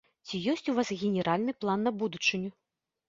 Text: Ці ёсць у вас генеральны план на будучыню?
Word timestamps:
Ці 0.29 0.39
ёсць 0.53 0.69
у 0.71 0.73
вас 0.79 0.89
генеральны 1.01 1.55
план 1.61 1.79
на 1.89 1.97
будучыню? 2.05 2.51